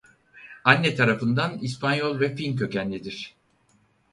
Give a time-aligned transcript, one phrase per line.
[0.63, 3.35] Anne tarafından İspanyol ve Fin kökenlidir.